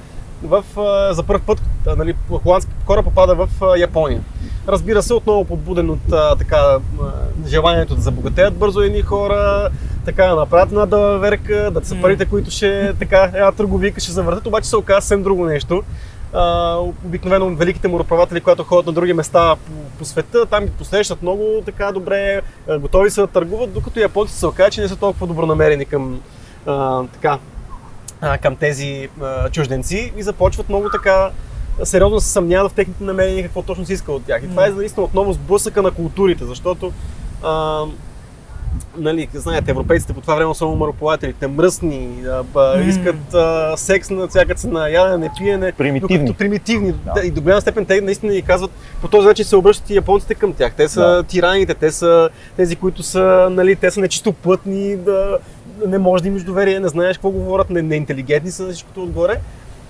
[0.44, 1.62] в, а, за първ път,
[1.98, 4.22] нали, холандски кораб попада в а, Япония.
[4.68, 6.80] Разбира се, отново подбуден от а, така, а,
[7.48, 9.70] желанието да забогатеят бързо едни хора,
[10.06, 14.48] така да направят една дълверка, да са парите, които ще така, една търговика ще завъртат,
[14.48, 15.84] обаче се оказа съвсем друго нещо.
[17.06, 21.62] Обикновено великите мореплаватели, когато ходят на други места по, по света, там ги посрещат много
[21.66, 22.42] така добре,
[22.80, 26.22] готови са да търгуват, докато японците се оказа, че не са толкова добронамерени към,
[26.66, 27.40] а, така,
[28.22, 31.32] а, към тези а, чужденци и започват много така
[31.84, 34.44] сериозно се съмняват в техните намерения какво точно се иска от тях.
[34.44, 36.94] И това е наистина отново сблъсъка на културите, защото
[37.44, 37.86] а,
[38.98, 42.10] нали, знаете, европейците по това време са мъроплавателите, мръсни,
[42.56, 42.82] М.
[42.88, 45.72] искат а, секс на всяка цена, ядене, пиене.
[45.72, 46.18] Примитивни.
[46.20, 46.94] Докато примитивни.
[47.16, 47.22] Да.
[47.24, 50.36] И до голяма степен те наистина ни казват, по този начин се обръщат и японците
[50.36, 50.74] към тях.
[50.74, 51.24] Те са Да.
[51.24, 55.38] тираните, те са тези, които са, нали, те са нечистоплътни, да,
[55.88, 59.04] не може да им имаш доверие, не знаеш какво говорят, не, неинтелигентни са на всичкото
[59.04, 59.38] отгоре.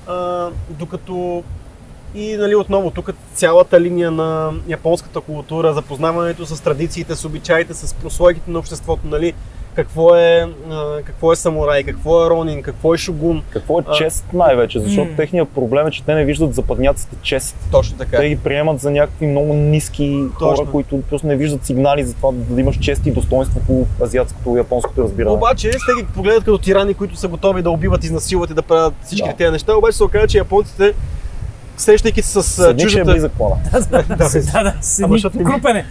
[0.08, 1.44] А, докато
[2.16, 7.94] и нали, отново тук цялата линия на японската култура, запознаването с традициите, с обичаите, с
[7.94, 9.34] прослойките на обществото, нали,
[9.76, 10.48] какво е,
[11.04, 13.44] какво е самурай, какво е ронин, какво е шугун.
[13.50, 14.80] Какво е чест най-вече?
[14.80, 15.16] Защото М.
[15.18, 17.56] техният проблем е, че те не виждат западняците чест.
[17.72, 18.18] Точно така.
[18.18, 20.56] Те ги приемат за някакви много ниски Точно.
[20.56, 24.56] хора, които просто не виждат сигнали за това да имаш чест и достоинство по азиатското
[24.56, 25.36] и японското разбиране.
[25.36, 28.94] Обаче, те ги погледат като тирани, които са готови да убиват, изнасилват и да правят
[29.06, 29.36] всички Да.
[29.36, 30.94] тези неща, обаче се оказа, че японците,
[31.78, 33.12] срещайки се с а, Седни, че е чуждата...
[33.12, 33.56] близък плана.
[33.72, 34.52] да, да, да, седни,
[35.04, 35.86] Ама защото не- крупене.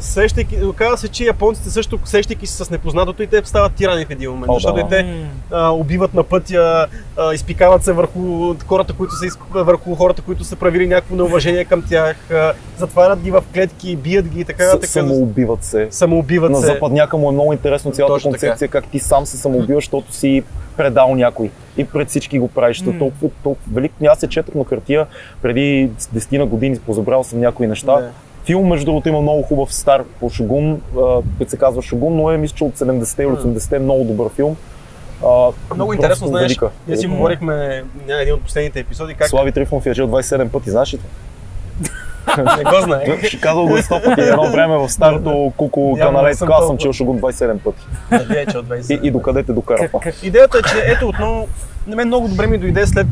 [0.00, 4.10] срещайки, оказа се, че японците също, срещайки се с непознатото, и те стават тирани в
[4.10, 4.80] един момент, О, защото да.
[4.80, 5.16] и те
[5.50, 6.86] а, убиват на пътя,
[7.18, 8.20] а, изпикават се върху
[8.66, 13.30] хората, които са, върху хората, които са правили някакво неуважение към тях, а, затварят ги
[13.30, 15.88] в клетки, бият ги и така, С- така Самоубиват се.
[15.90, 16.66] самоубиват На се.
[16.66, 18.40] западняка му е много интересно цялата Точно така.
[18.40, 20.42] концепция, как ти сам се самоубиваш, защото си
[20.76, 22.82] предал някой и пред всички го правиш.
[22.82, 22.98] Mm.
[22.98, 23.92] Толкова, толкова велик.
[24.08, 25.06] Аз се четох на хартия
[25.42, 27.96] преди 10 на години, позабрал съм някои неща.
[27.96, 28.10] Да.
[28.44, 30.80] Филм, между другото, има много хубав стар по Шогун,
[31.38, 34.56] който се казва Шогун, но е мисля, че от 70-те или 80-те, много добър филм.
[35.26, 36.58] А, Много интересно, знаеш,
[36.88, 40.70] ние си говорихме на един от последните епизоди, как Слави Трифонов я чел 27 пъти,
[40.70, 40.98] знаеш ли?
[42.56, 43.18] не го знае.
[43.22, 44.20] Ще казал го 100 пъти.
[44.20, 47.86] Едно време в старото куку канале, така аз съм чел Шогун 27 пъти.
[48.10, 49.00] Надея, че от 20.
[49.00, 49.88] И, и докъде те докара.
[50.22, 51.48] Идеята е, че ето отново,
[51.86, 53.06] на мен много добре ми дойде след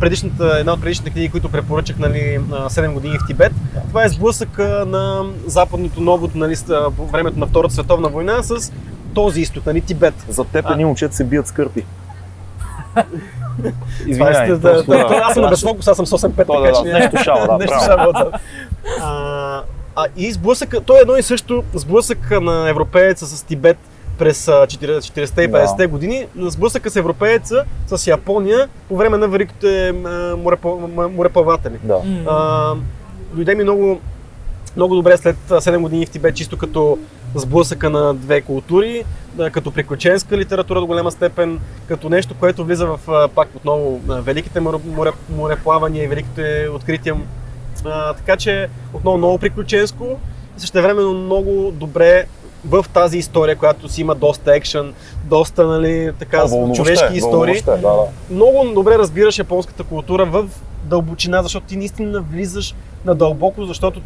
[0.00, 3.52] предишната, една от предишните книги, които препоръчах нали, на 7 години в Тибет.
[3.88, 6.54] Това е сблъсък на западното новото нали,
[6.96, 8.72] по времето на Втората световна война с
[9.14, 10.14] този изток, нали, Тибет.
[10.28, 11.84] За теб едни момчета се бият с кърпи.
[13.68, 13.72] Е,
[14.06, 14.48] Извинявай.
[14.48, 16.78] да, просто, да, да, аз съм на безфокус, аз съм с 8-5, То, да, така
[16.78, 18.30] че нещо шава, да, нещо шава, да.
[19.96, 23.78] А, и сблъсъка, то е едно и също сблъсък на европееца с Тибет
[24.18, 25.58] през а, 40-те и Да.
[25.58, 29.94] 50-те години, сблъсъка с европееца с Япония по време на великите
[31.16, 31.78] мореплаватели.
[31.82, 32.02] Да.
[32.26, 32.74] А,
[33.32, 34.00] дойде ми много,
[34.76, 36.98] много добре след а, 7 години в Тибет, чисто като
[37.34, 39.04] сблъсъка на две култури,
[39.52, 44.76] като приключенска литература до голяма степен, като нещо, което влиза в пак отново великите море,
[44.86, 47.16] море, мореплавания и великите открития.
[47.84, 50.18] А, така че отново много приключенско
[50.56, 52.26] и същевременно много добре
[52.64, 57.16] в тази история, която си има доста екшен, доста нали, така, А, вълнуващо е, човешки
[57.16, 58.04] истории вълнуващо е, да, да.
[58.30, 60.48] много добре разбираш японската култура в
[60.84, 64.00] дълбочина, защото ти наистина влизаш на дълбоко, защото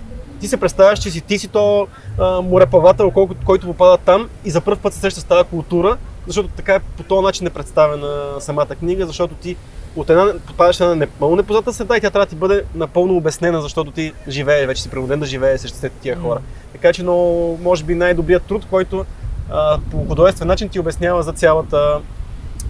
[0.45, 1.87] ти се представяш, че си ти си то
[2.19, 5.97] а, мореплавател, който, който попада там и за първ път се среща с тази култура,
[6.27, 9.57] защото така е, по този начин е представена самата книга, защото ти
[9.97, 13.63] от една попадаш на непълно непозната среда и тя трябва да ти бъде напълно обяснена,
[13.63, 16.41] защото ти живее, вече си принуден да живее срещу тия хора.
[16.73, 17.17] Така че, но,
[17.63, 19.05] може би най-добрият труд, който
[19.51, 22.01] а, по художествен начин ти обяснява за цялата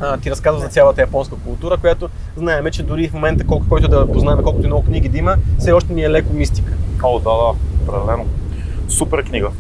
[0.00, 3.88] а, ти разказва за цялата японска култура, която знаеме, че дори в момента, колко, който
[3.88, 6.72] да познаваме, колкото и много книги да има, все още ни е леко мистика.
[7.02, 7.52] О, да, да,
[7.83, 8.26] определено.
[8.88, 9.50] Супер книга.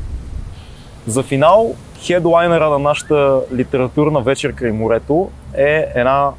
[1.06, 6.30] За финал, хедлайнера на нашата литературна вечер край морето е една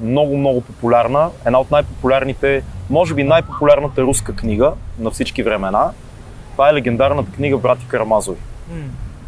[0.00, 5.90] много, много популярна, една от най-популярните, може би най-популярната руска книга на всички времена.
[6.52, 8.38] Това е легендарната книга Брати Карамазови.
[8.70, 8.76] М.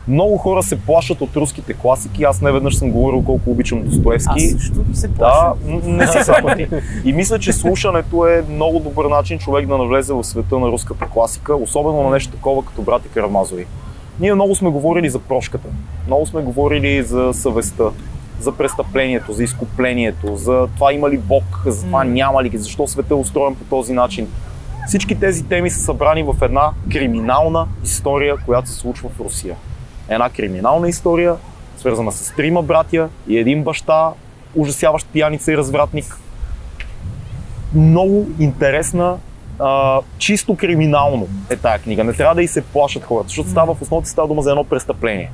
[0.09, 2.25] Много хора се плашат от руските класики.
[2.25, 4.31] Аз не веднъж съм говорил колко обичам Достоевски.
[4.37, 5.53] Аз също се плаша.
[5.65, 6.69] Да, не си само ти.
[7.05, 11.07] И мисля, че слушането е много добър начин човек да навлезе в света на руската
[11.07, 13.67] класика, особено на нещо такова като брати Карамазови.
[14.21, 15.69] Ние много сме говорили за прошката,
[16.07, 17.85] много сме говорили за съвестта,
[18.41, 23.15] за престъплението, за изкуплението, за това има ли Бог, за това няма ли, защо света
[23.15, 24.29] е устроен по този начин.
[24.87, 29.57] Всички тези теми са събрани в една криминална история, която се случва в Русия.
[30.09, 31.35] Една криминална история,
[31.79, 34.11] свързана с трима братя и един баща,
[34.55, 36.17] ужасяващ пияница и развратник.
[37.75, 39.19] Много интересна,
[39.59, 42.05] а, чисто криминално е тая книга.
[42.05, 44.65] Не трябва да и се плашат хората, защото става в основата става дума за едно
[44.65, 45.31] престъпление,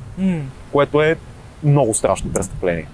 [0.71, 1.15] което е
[1.63, 2.87] много страшно престъпление.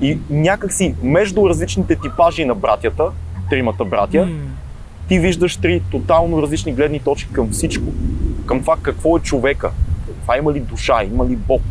[0.00, 3.04] И някакси между различните типажи на братята,
[3.50, 4.28] тримата братя,
[5.08, 7.84] ти виждаш три тотално различни гледни точки към всичко.
[8.46, 9.70] Към това какво е човека.
[10.26, 11.62] Това има ли душа, има ли Бог,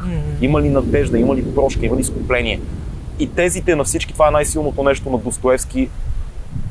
[0.42, 2.60] има ли надежда, има ли прошка, има ли изкупление.
[3.20, 5.90] И тезите на всички, това е най-силното нещо на Достоевски,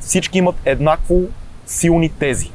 [0.01, 1.21] всички имат еднакво
[1.67, 2.51] силни тези.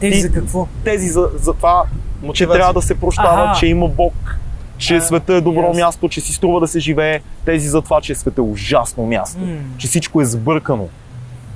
[0.00, 0.66] Тези за какво?
[0.84, 1.84] Тези за, за това,
[2.20, 2.58] че Мотивация.
[2.58, 3.58] трябва да се прощава, Аха.
[3.60, 4.38] че има Бог,
[4.78, 5.74] че А, света е добро ясно.
[5.74, 7.20] място, че си струва да се живее.
[7.44, 9.56] Тези за това, че света е ужасно място, М.
[9.78, 10.88] че всичко е сбъркано.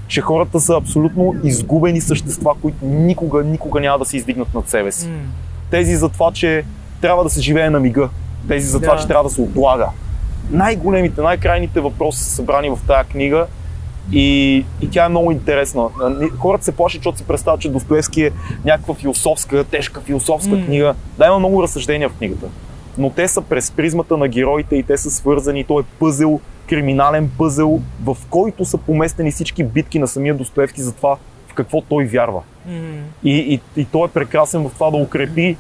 [0.07, 4.93] Че хората са абсолютно изгубени същества, които никога, никога няма да се издигнат над себе
[4.93, 5.09] си.
[5.09, 5.19] М.
[5.71, 6.65] Тези за това, че
[7.01, 8.09] трябва да се живее на мига.
[8.49, 9.01] Тези за това, Да.
[9.01, 9.89] че трябва да се отлага.
[10.51, 13.47] Най-големите, най-крайните въпроси са събрани в тази книга
[14.13, 15.89] и, и тя е много интересна.
[16.39, 18.31] Хората се плашат, защото си представят, че Достоевски е
[18.65, 20.65] някаква философска, тежка философска М.
[20.65, 20.95] книга.
[21.19, 22.47] Да, има много разсъждения в книгата.
[22.99, 25.65] Но те са през призмата на героите и те са свързани.
[25.65, 30.93] Той е пъзел, криминален пъзел, в който са поместени всички битки на самия Достоевски за
[30.93, 31.17] това
[31.55, 32.43] в какво той вярва.
[32.67, 32.73] М.
[33.25, 35.57] И, и, и той е прекрасен в това да укрепи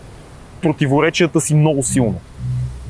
[0.62, 2.14] противоречията си много силно.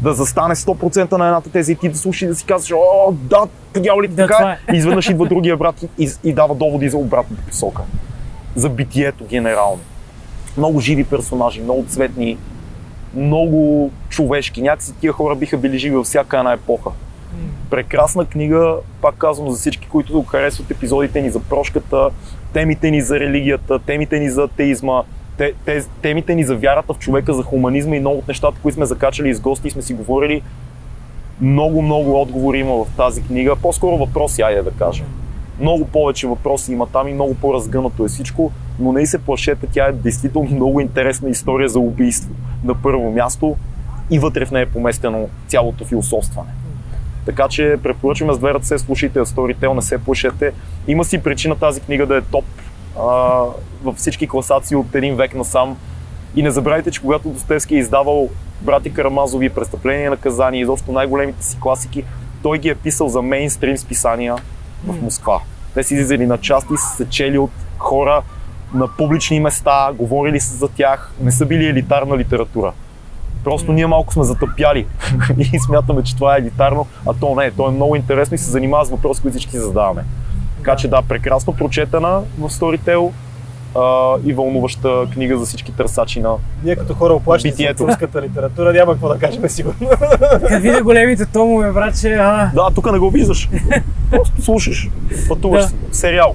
[0.02, 3.12] Да застане 100% на едната теза и ти да слушаш и да си казваш, о,
[3.12, 4.36] да, подява ли Да, така?
[4.36, 4.58] това е.
[4.72, 7.82] И изведнъж идва другия брат и, и, и дава доводи за обратната посока.
[8.56, 9.80] За битието генерално.
[10.56, 12.38] Много живи персонажи, много цветни,
[13.14, 14.62] много човешки.
[14.62, 16.90] Някакси тия хора биха били живи във всяка една епоха.
[17.70, 22.10] Прекрасна книга, пак казвам за всички, които харесват епизодите ни за прошката,
[22.54, 25.02] темите ни за религията, темите ни за атеизма,
[25.38, 28.74] те, те, темите ни за вярата в човека, за хуманизма и много от нещата, които
[28.74, 30.42] сме закачали из гости и сме си говорили.
[31.40, 33.56] Много, много отговори има в тази книга.
[33.56, 35.06] По-скоро въпроси, айде да кажем.
[35.60, 39.86] Много повече въпроси има там и много по-разгънато е всичко, но не се плашете, тя
[39.86, 42.30] е действително много интересна история за убийство
[42.64, 43.56] на първо място
[44.10, 46.63] и вътре в нея е поместено цялото философстване.
[47.26, 50.52] Така че препоръчваме с две ръце, слушайте Storytel, не се плашете.
[50.88, 52.44] Има си причина тази книга да е топ
[52.98, 53.04] а,
[53.84, 55.76] във всички класации от един век насам.
[56.36, 58.28] И не забравяйте, че когато Достоевски е издавал
[58.60, 62.04] Брати Карамазови, Престъпление и наказание, изобщо най-големите си класики,
[62.42, 64.36] той ги е писал за мейнстрим списания
[64.86, 65.40] в Москва.
[65.74, 68.22] Те са излизали на части, са се чели от хора
[68.74, 72.72] на публични места, говорили са за тях, не са били елитарна литература.
[73.44, 74.86] Просто ние малко сме затъпяли
[75.52, 77.50] и смятаме, че това е елитарно, а то не е.
[77.50, 80.04] То е много интересно и се занимава с въпроси, които всички си задаваме.
[80.56, 83.10] Така че да, прекрасно прочетена в Storytel
[83.76, 86.34] а, и вълнуваща книга за всички търсачи на...
[86.64, 87.88] Ние като хора оплащани за Битието.
[87.88, 89.88] руската литература няма какво да кажем сигурно.
[90.40, 93.48] Като видя големите томове, братче, а, Да, тук не го виждаш.
[94.10, 94.90] Просто слушаш.
[95.28, 95.72] Пътуваш Да.
[95.92, 96.34] Сериал.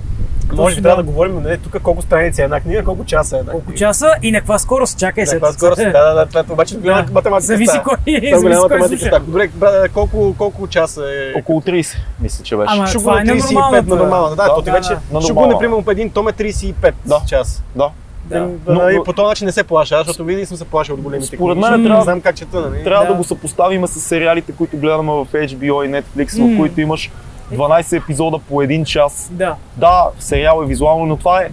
[0.51, 0.89] Може би да.
[0.89, 3.51] трябва да говорим, но не тук колко страници е една книга, колко часа е една
[3.51, 3.77] колко книга.
[3.77, 5.31] часа и на каква скорост, чакай се.
[5.31, 5.77] каква скорост?
[5.77, 7.13] Да, да, да, това е обаче голяма Да.
[7.13, 7.45] математика.
[7.45, 8.87] Зависи кой, Това зависи голяма кой математика.
[8.89, 9.05] слуша.
[9.07, 9.19] става.
[9.21, 11.39] Добре, брат, колко, колко часа е?
[11.39, 12.67] Около 30, мисля, че беше.
[12.69, 13.95] Ама, Шугу това е на 35 на нормалната.
[13.95, 14.29] нормална.
[14.29, 14.99] Да, Да, то ти да, вече да.
[15.11, 15.53] На Шугу, нормална.
[15.53, 17.21] например, по един том е 35 Да.
[17.27, 17.63] час.
[17.75, 17.89] Да.
[18.25, 18.39] Да.
[18.67, 20.65] Но, Но- и но- по този начин не се плаша, аз, защото винаги съм се
[20.65, 22.83] плашил от големите Според мен защото трябва- не знам как чета, нали?
[22.83, 23.11] Трябва да.
[23.11, 23.17] Да.
[23.17, 26.47] го съпоставим с сериалите, които гледаме в HBO и Netflix, М.
[26.47, 27.11] в които имаш
[27.53, 29.29] 12 епизода по един час.
[29.31, 29.55] Да.
[29.77, 31.49] Да, сериал е визуално, но това е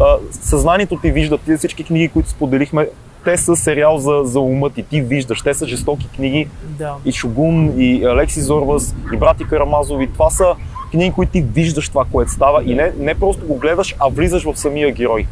[0.00, 1.38] а, съзнанието ти вижда.
[1.38, 2.88] Тези всички книги, които споделихме,
[3.24, 4.82] те са сериал за, за ума ти.
[4.82, 5.42] Ти виждаш.
[5.42, 6.48] Те са жестоки книги.
[6.62, 6.94] Да.
[7.04, 10.06] И Шогун, и Алекси Зорбас, и Брати Карамазови.
[10.06, 10.54] Това са
[10.90, 12.62] книги, които ти виждаш това, което става.
[12.64, 15.26] И не, не просто го гледаш, а влизаш в самия герой.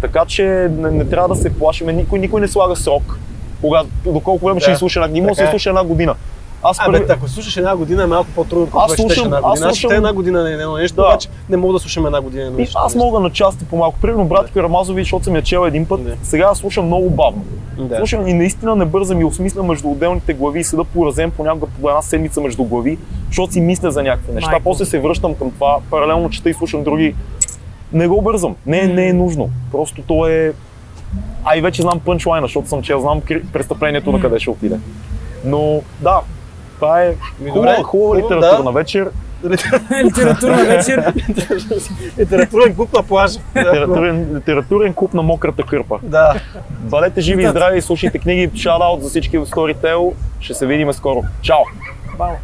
[0.00, 1.92] Така че не, не трябва да се плашиме.
[1.92, 3.18] Никой, никой не слага срок.
[3.60, 5.24] Кога, до колко време ще Да, изслуша една година?
[5.26, 5.50] Може да се така е.
[5.56, 6.14] изслуша една година.
[6.62, 7.12] Аз Абе, първи...
[7.12, 9.52] ако слушаш една година е малко по-трудно, Аз слушам- една година.
[9.52, 11.02] Аз слушам- чета една година на едно нещо, Да.
[11.02, 12.78] обаче не мога да слушам една година на едно нещо.
[12.78, 13.98] аз мога на части по малко.
[14.00, 16.14] Примерно брат Карамазови, защото съм я чел един път, Да.
[16.22, 17.44] сега слушам много бавно.
[17.78, 17.96] Да.
[17.96, 21.88] Слушам и наистина не бързам и осмисля между отделните глави и седа поразен понякога по
[21.88, 24.50] една седмица между глави, защото си мисля за някакви неща.
[24.50, 24.64] Майко.
[24.64, 27.14] После се връщам към това, паралелно чета и слушам други.
[27.92, 28.56] Не го бързам.
[28.66, 29.50] Не, не е нужно.
[29.72, 30.52] Просто то е...
[31.44, 33.20] А и вече знам пънчлайна, защото съм чел, знам
[33.52, 34.78] престъплението на къде ще отиде.
[35.44, 36.20] Но да,
[36.78, 37.14] това е
[37.50, 38.70] хубава, хубава литературна да.
[38.70, 39.10] вечер.
[40.04, 41.12] Литературна вечер.
[42.18, 43.40] Литературен клуб на плажа.
[43.56, 45.98] Литературен, литературен клуб на мократа кърпа.
[46.02, 46.34] Да.
[46.70, 50.12] Бъдете живи и здрави, слушайте книги, шаут за всички в Storytel.
[50.40, 51.24] Ще се видим скоро.
[51.42, 51.62] Чао!
[52.18, 52.34] Бао.